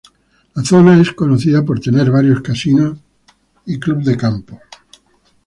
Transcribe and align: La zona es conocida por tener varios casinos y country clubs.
La 0.55 0.63
zona 0.63 0.99
es 0.99 1.11
conocida 1.13 1.63
por 1.63 1.79
tener 1.79 2.09
varios 2.09 2.41
casinos 2.41 2.97
y 3.67 3.79
country 3.79 4.17
clubs. 4.17 4.45